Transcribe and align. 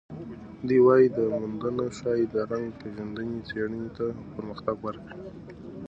دی 0.67 0.77
وايي، 0.85 1.07
دا 1.15 1.23
موندنه 1.41 1.85
ښايي 1.97 2.25
د 2.33 2.35
رنګ 2.51 2.67
پېژندنې 2.79 3.39
څېړنې 3.47 3.85
ته 3.97 4.05
پرمختګ 4.33 4.77
ورکړي. 4.83 5.17